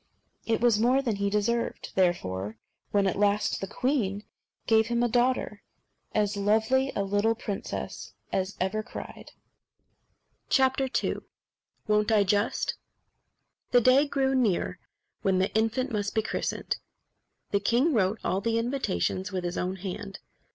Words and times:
It 0.47 0.61
was 0.61 0.79
more 0.79 1.03
than 1.03 1.17
he 1.17 1.29
deserved, 1.29 1.91
therefore, 1.93 2.57
when, 2.89 3.05
at 3.05 3.19
last, 3.19 3.61
the 3.61 3.67
queen 3.67 4.23
gave 4.65 4.87
him 4.87 5.03
a 5.03 5.07
daughter 5.07 5.61
as 6.15 6.35
lovely 6.35 6.91
a 6.95 7.03
little 7.03 7.35
princess 7.35 8.13
as 8.33 8.57
ever 8.59 8.81
cried. 8.81 9.29
II 10.59 11.17
Won't 11.85 12.11
I, 12.11 12.23
Just? 12.23 12.77
The 13.69 13.81
day 13.81 14.07
drew 14.07 14.33
near 14.33 14.79
when 15.21 15.37
the 15.37 15.53
infant 15.53 15.91
must 15.91 16.15
be 16.15 16.23
christened. 16.23 16.77
The 17.51 17.59
king 17.59 17.93
wrote 17.93 18.17
all 18.23 18.41
the 18.41 18.57
invitations 18.57 19.31
with 19.31 19.43
his 19.43 19.55
own 19.55 19.75
hand. 19.75 20.17